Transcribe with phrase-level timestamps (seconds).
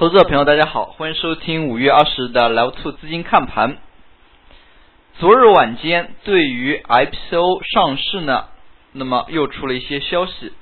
[0.00, 3.76] 投资者朋友，大家好，欢迎收听五月二十日的 Level Two 资金看盘。
[5.18, 8.46] 昨日晚间，对于 IPO 上市呢，
[8.92, 10.54] 那么又出了一些消息。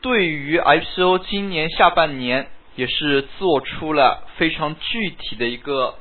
[0.00, 5.96] 对于 IPO 今年下半年也是做出了非常具体的一个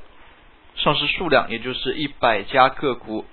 [0.76, 3.26] 上市数量，也就是一百家个股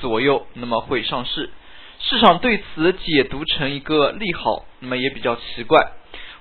[0.00, 1.50] 左右，那么会上市。
[1.98, 5.94] 市场对此解读成一个利好，那么也比较奇怪。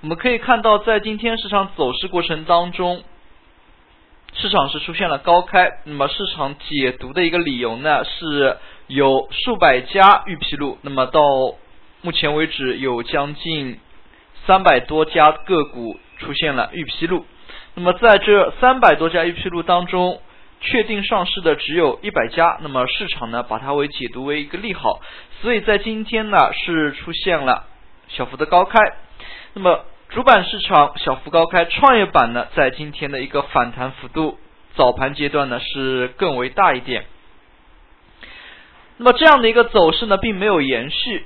[0.08, 3.04] 我们可以看到，在今天市场走势过程当中，
[4.32, 5.70] 市场是出现了高开。
[5.84, 8.58] 那么市场解读的一个理由呢，是
[8.88, 10.78] 有数百家预披露。
[10.82, 11.22] 那么到
[12.02, 13.82] 目前为止，有将近
[14.46, 17.26] 三百多家个股出现了预披露。
[17.74, 20.22] 那么在这三百多家预披露当中，
[20.62, 22.58] 确定上市的只有一百家。
[22.62, 25.02] 那么市场呢，把它为解读为一个利好。
[25.42, 27.66] 所以在今天呢，是出现了
[28.08, 28.80] 小幅的高开。
[29.52, 34.40] 那么主板市场小幅高开，创业板呢在今天的一个反弹幅度，
[34.74, 37.06] 早盘阶段呢是更为大一点。
[38.96, 41.26] 那么这样的一个走势呢并没有延续，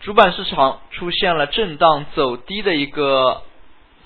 [0.00, 3.42] 主板市场出现了震荡走低的一个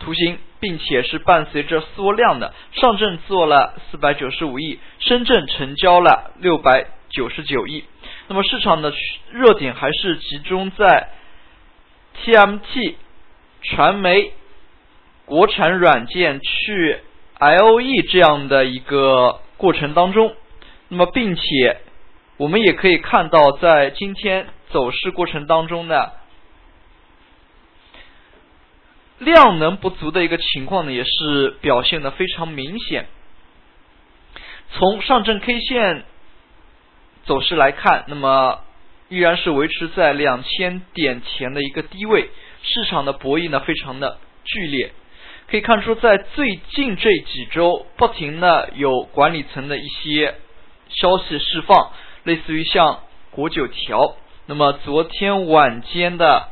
[0.01, 7.85] 图形，并且是伴随着缩量的，上证做了四百九十五亿，深圳成交了六百九十九亿。
[8.27, 8.93] 那么市场的
[9.31, 11.11] 热点还是集中在
[12.25, 12.95] TMT。
[13.63, 14.33] 传媒、
[15.25, 16.99] 国产软件去
[17.39, 20.35] LE 这样的一个过程当中，
[20.89, 21.81] 那么并且
[22.37, 26.11] 我们也可以看到，在今天走势过程当中呢，
[29.19, 33.07] 量能不足的一个情况呢，也是表现的非常明显。
[34.73, 36.05] 从上证 K 线
[37.25, 38.61] 走势来看，那么
[39.09, 42.31] 依然是维持在两千点前的一个低位。
[42.63, 44.93] 市场的博弈呢，非常的剧烈，
[45.49, 50.37] 可以看出，在最近这几周，不停的有管理层的一些
[50.89, 51.91] 消息释放，
[52.23, 53.01] 类似于像
[53.33, 54.15] 国九条，
[54.47, 56.51] 那么昨天晚间的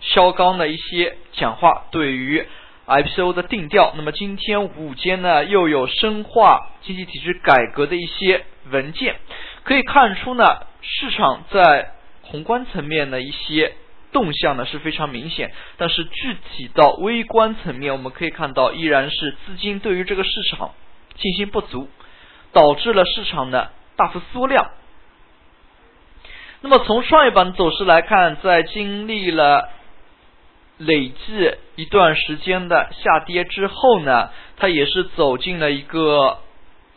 [0.00, 2.46] 肖钢的一些讲话，对于
[2.86, 9.16] IPO 的定调，那么今天午间呢，又有深化经济体制改革的一些文件，
[9.64, 10.44] 可以看出呢，
[10.82, 13.72] 市场在宏观层面的一些。
[14.10, 20.72] 动向呢是非常明显，但是具体到微观层面，我们可以看到依然是资金对于这个市场
[21.16, 21.88] 信心不足，
[22.52, 24.70] 导致了市场的大幅缩量。
[26.62, 29.68] 那么从创业板走势来看，在经历了
[30.78, 36.38] 累计一段时间的下跌之后呢，它也是走进了一个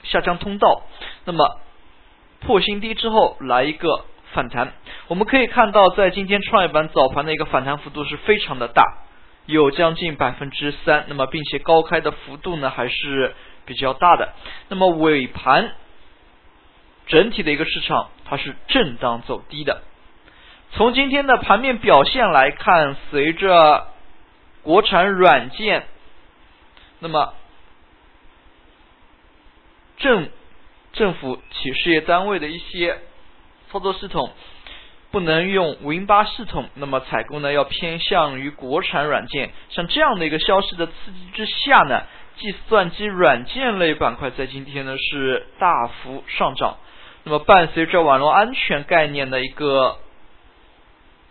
[0.04, 0.84] 下降通道。
[1.26, 1.60] 那么
[2.40, 4.06] 破新低之后来一个。
[4.34, 4.72] 反弹，
[5.08, 8.84] 我们可以看到，在今天创业板早盘的一个反弹幅度是非常的大，
[9.46, 11.04] 有将近百分之三。
[11.08, 14.34] 那么，并且高开的幅度呢还是比较大的。
[14.70, 15.74] 那么尾盘
[17.08, 19.82] 整体的一个市场它是震荡走低的。
[20.72, 23.88] 从今天的盘面表现来看，随着
[24.64, 25.86] 国产软件，
[27.00, 27.34] 那么
[29.98, 30.30] 政
[30.94, 32.98] 政府企事业单位的一些。
[33.72, 34.32] 操作系统
[35.12, 39.52] 不能用 Win 八系统，那么采购呢要偏向于国产软件。
[39.70, 42.04] 像这样的一个消息的刺激之下呢，
[42.38, 46.78] 计算机软件类板块在今天呢是大幅上涨。
[47.24, 49.98] 那么伴随着网络安全概念的一个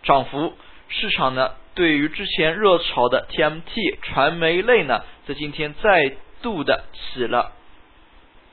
[0.03, 0.53] 涨幅，
[0.87, 7.51] 市场呢对于之前热炒的 TMT 传媒类呢，在今天再度的起了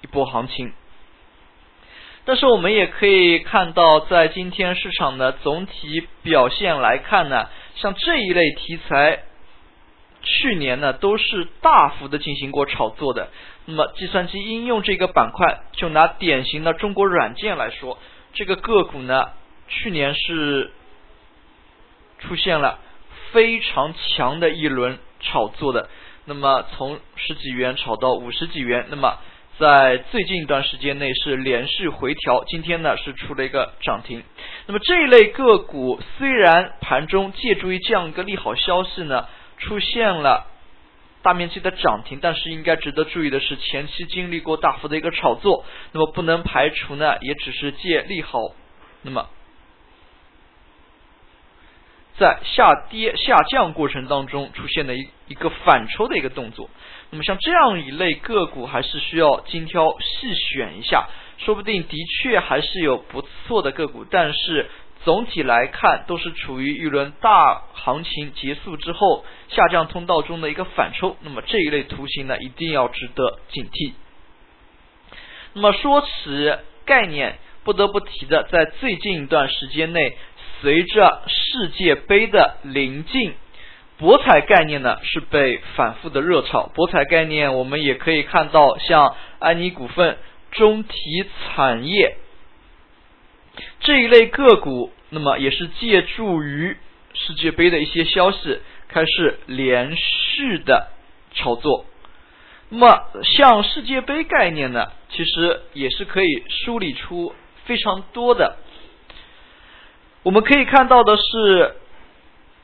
[0.03, 0.73] 一波行情。
[2.29, 9.23] 但是我们也可以看到，在今天市场的总体表现来看呢，像这一类题材，
[10.21, 13.31] 去年呢都是大幅的进行过炒作的。
[13.65, 17.99] 那么计算机应用这个板块，就拿典型的中国软件来说，
[18.35, 19.31] 这个个股呢，
[19.67, 20.71] 去年是
[22.19, 22.79] 出现了
[23.33, 25.89] 非常强的一轮炒作的。
[26.27, 29.17] 那么从十几元炒到五十几元，那么。
[29.59, 34.23] 在最近一段时间内是连续回调，今天呢是出了一个涨停。
[34.67, 39.27] 那么这一类个股虽然盘中借助于这样一个利好消息呢
[39.57, 40.47] 出现了
[41.23, 48.39] 大面积的涨停，但是应该值得注意的是前期经历过大幅的一个炒作，那么不能排除呢也只是借利好，
[49.03, 49.29] 那么
[52.17, 56.71] 在下跌下降过程当中出现的一一个反抽的一个动作。
[57.11, 61.09] 那么像这样一类个股，还是需要精挑细选一下，
[61.39, 64.69] 说不定的确还是有不错的个股，但是
[65.05, 73.93] 总体来看都是处于一轮大行情结束之后下降通道中的一个反抽，那么这一类图形呢，一定要值得警惕。
[75.55, 76.53] 那么说起
[76.85, 80.15] 概念，不得不提的，在最近一段时间内，
[80.61, 83.33] 随着世界杯的临近。
[83.99, 90.19] 博彩概念呢是被反复的热炒，博彩概念我们也可以看到，像安妮股份、
[90.53, 90.95] 中体
[91.57, 92.17] 产业
[93.81, 96.77] 这一类个股，那么也是借助于
[97.13, 100.91] 世界杯的一些消息开始连续的
[101.35, 101.85] 炒作。
[102.69, 107.35] 那么像世界杯概念呢，其实也是可以梳理出
[107.65, 108.59] 非常多的。
[110.23, 111.75] 我们可以看到的是，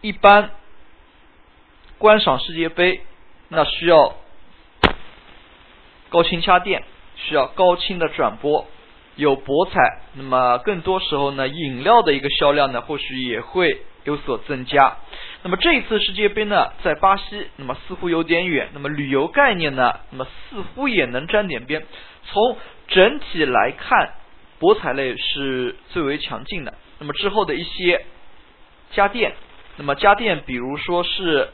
[0.01, 0.53] 一般。
[2.05, 3.01] 观赏世界杯，
[3.49, 4.15] 那需要
[6.11, 6.85] 高清家电，
[7.17, 8.67] 需要高清的转播，
[9.17, 10.03] 有博彩。
[10.13, 14.99] 那么更多时候呢，饮料的一个销量呢，或许也会有所增加。
[15.45, 18.69] 那么这一次世界杯呢，在巴西，那么似乎有点远。
[18.75, 21.87] 那么旅游概念呢，那么似乎也能沾点边。
[22.25, 22.59] 从
[22.89, 24.13] 整体来看，
[24.59, 26.75] 博彩类是最为强劲的。
[26.99, 28.05] 那么之后的一些
[28.91, 29.33] 家电，
[29.79, 31.49] 那么家电，比如说是。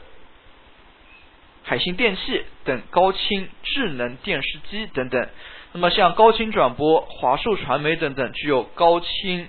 [1.63, 5.29] 海信电器等高清智能电视机等等，
[5.73, 9.47] 那么像高清转播、华数传媒等等具有高清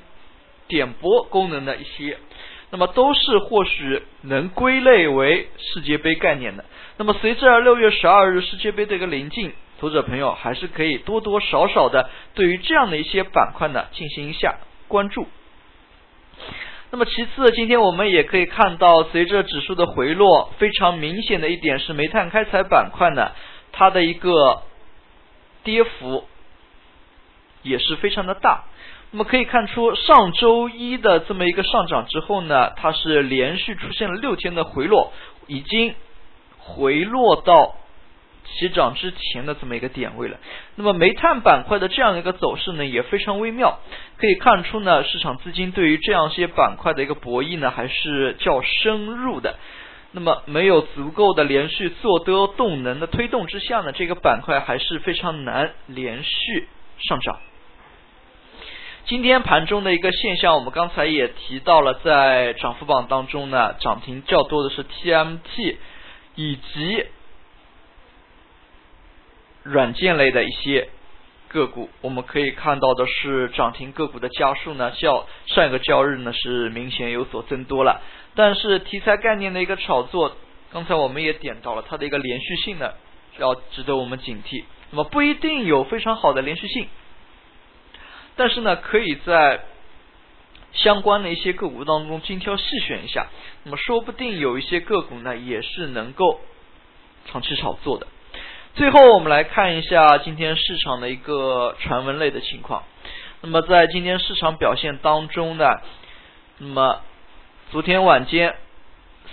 [0.68, 2.18] 点播功能的一些，
[2.70, 6.64] 那么都是或许能归类为世界杯概念的。
[6.98, 14.56] 那么随着六月十二日世界杯的一个临近，投资者朋友还是可以多多少少的对于这样的一些板块呢进行一下
[14.86, 15.26] 关注。
[16.94, 23.32] 那么其次，今天我们也可以看到，随着指数的回落，非常明显的一点是煤炭开采板块呢，
[23.72, 24.62] 它的一个
[25.64, 26.26] 跌幅
[27.62, 28.64] 也是非常的大。
[29.10, 35.14] 那么可以看出，上周一的这么一个上涨之后呢，它是连续出现了六天的回落，
[35.46, 35.94] 已经
[36.58, 37.74] 回落到。
[38.44, 40.38] 起涨之前的这么一个点位了，
[40.74, 43.78] 那么煤炭板块的这样一个走势呢也非常微妙，
[44.18, 49.58] 可以看出呢市场资金对于这样一些板块的一个博弈呢还是较深入的，
[50.10, 56.68] 那么没有足够的连续做多动能的推动之下呢，这个板块还是非常难连续
[56.98, 57.38] 上涨。
[59.06, 65.76] 今天盘中的一个现象，我们刚才也提到了，在涨幅榜当中呢，涨停较多的是 TMT
[66.34, 67.06] 以及。
[69.62, 70.88] 软件类的一些
[71.48, 78.00] 个股，我们可以看到的是涨停个股的家数呢，较上一个交易日呢是明显有所增多了。
[78.34, 80.36] 但是题材概念的一个炒作，
[80.72, 82.92] 刚才我们也点到了它的一个连续性呢，
[83.38, 84.64] 要值得我们警惕。
[84.90, 86.88] 那么不一定有非常好的连续性，
[88.36, 89.60] 但是呢，可以在
[90.72, 93.28] 相关的一些个股当中精挑细选一下。
[93.64, 96.40] 那么说不定有一些个股呢，也是能够
[97.26, 98.06] 长期炒作的。
[98.74, 102.84] 最后，我们来看一下今天市场的一个传闻类的情况。
[103.42, 105.66] 那么，在今天市场表现当中呢，
[106.56, 107.02] 那么
[107.70, 108.54] 昨天晚间，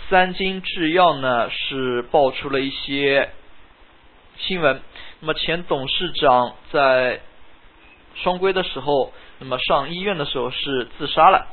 [0.10, 3.30] 三金制药呢是爆出了一些
[4.36, 4.82] 新闻。
[5.22, 7.22] 那么，前董事长在
[8.16, 11.48] 双规的时候，那么上医院的时候是自杀了。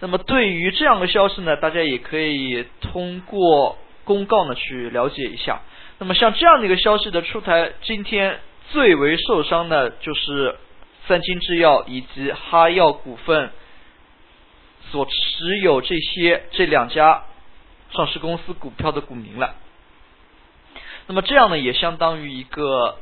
[0.00, 5.60] 那么，对于这样的消息呢，大家也可以通过公告呢去了解一下。
[5.98, 8.38] 那么像这样的一个消息的出台，今天
[8.70, 10.54] 最为受伤的就是
[11.08, 13.50] 三金制药以及哈药股份
[14.90, 17.22] 所持有这些这两家
[17.92, 19.54] 上市公司股票的股民了。
[21.06, 22.98] 那么这样呢，也相当于一个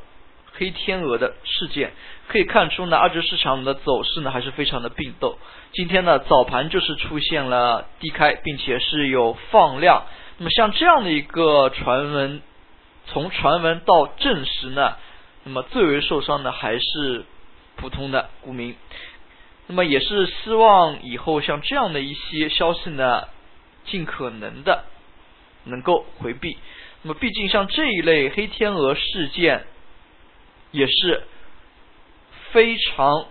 [0.52, 1.92] 黑天鹅的事件。
[2.28, 5.36] 可以看出呢，二级市场的走势呢还是非常的并斗。
[5.72, 10.04] 今天呢早盘就是出现了低开，并且是有放量。
[10.38, 12.40] 那么像这样的一个传闻。
[13.06, 14.96] 从传闻到证实呢，
[15.44, 17.24] 那么最为受伤的还是
[17.76, 18.76] 普通的股民。
[19.66, 23.28] 那么也是希望以后像这样的一些消息呢，
[23.84, 24.84] 尽可能的
[25.64, 26.58] 能够回避。
[27.02, 29.64] 那么毕竟像这一类黑天鹅事件，
[30.70, 31.22] 也是
[32.52, 33.26] 非常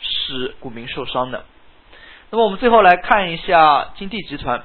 [0.00, 1.44] 使股民受伤的。
[2.30, 4.64] 那么我们最后来看一下金地集团。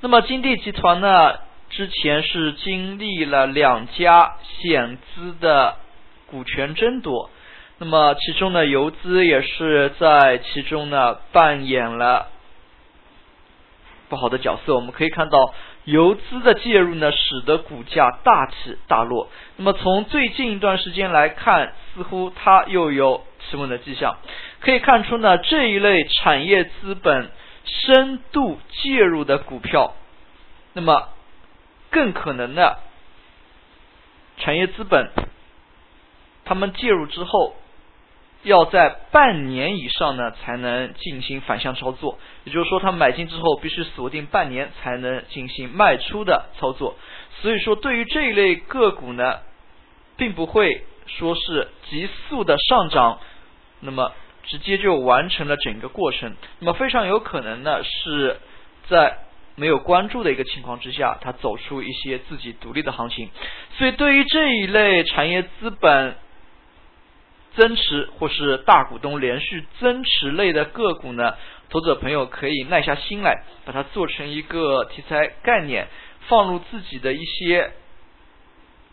[0.00, 1.38] 那么金地集团呢？
[1.76, 5.74] 之前是经历了两家险资的
[6.28, 7.30] 股权争夺，
[7.78, 12.28] 那么其中呢，游资也是在其中呢扮演了
[14.08, 14.76] 不好的角色。
[14.76, 15.52] 我们可以看到，
[15.82, 19.28] 游资的介入呢，使得股价大起大落。
[19.56, 24.18] 那么从最近一段时间来看，似乎它又有企稳的迹象。
[24.60, 27.32] 可以看出呢，这一类产业资本
[27.64, 29.94] 深度介入的股票，
[30.72, 31.08] 那么
[31.94, 32.80] 更可能的
[34.36, 35.08] 产业资本，
[36.44, 37.54] 他们介入之后。
[38.46, 42.18] 要在半年以上呢，才能进行反向操作。
[42.44, 46.96] 也就是说，他买进之后必须锁定半年才能进行卖出的操作。
[47.40, 49.38] 所以说，对于这一类个股呢，
[50.18, 53.18] 并不会说是急速的上涨，
[53.80, 56.36] 那么直接就完成了整个过程。
[56.58, 58.40] 那么非常有可能呢，是
[58.90, 59.20] 在
[59.56, 63.30] 没有关注的一个情况之下，它走出一些自己独立的行情。
[63.78, 66.16] 所以，对于这一类产业资本。
[67.56, 71.36] 增持或是大股东连续增持类的个股呢，
[71.70, 75.86] 投资者朋友可以耐下心来，把它做成一个题材概念，
[76.26, 77.70] 放入自己的一些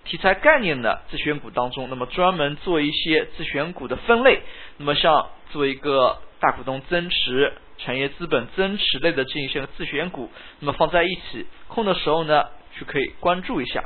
[0.03, 1.87] 题材概念的自选股当中。
[1.89, 4.43] 那么专门做一些自选股的分类。
[4.77, 7.53] 那么像做一个大股东增持、
[7.83, 12.45] 产业资本增持类的这一些自选股，那么放在一起空的时候呢，
[12.79, 13.85] 就可以关注一下。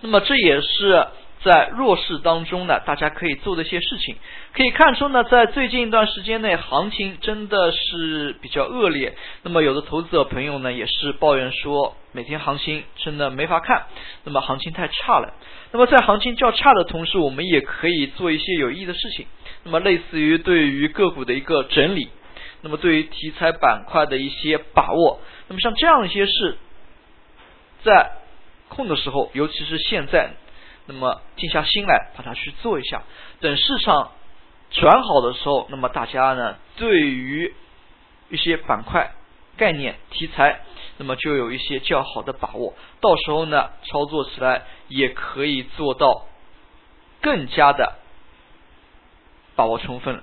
[0.00, 1.06] 那么这也是。
[1.40, 4.16] 在弱势当中呢，大家可以做的一些事情，
[4.54, 9.16] 可以看出呢，在最近一段时间内，行情真的是比较恶劣。
[9.44, 13.86] 那么有的投资者朋友呢，也是抱怨说，每天行情真的没法看，
[14.24, 15.32] 那么行情太差了。
[15.70, 19.24] 那么在行情较差的同时，我们也可以做一些有意义的事情。
[19.62, 22.08] 那么类似于对于个股的一个整理，
[22.62, 26.58] 那么对于题材板块的一些把握，那么像这样一些事，
[27.84, 28.12] 在
[28.68, 30.30] 空的时候，尤其是现在。
[30.90, 33.02] 那么静下心来把它去做一下，
[33.40, 34.12] 等市场
[34.70, 37.54] 转好的时候，那么大家呢对于
[38.30, 39.12] 一些板块、
[39.58, 40.62] 概念、题材，
[40.96, 42.72] 那么就有一些较好的把握，
[43.02, 46.26] 到时候呢操作起来也可以做到
[47.20, 47.98] 更加的
[49.56, 50.22] 把握充分了。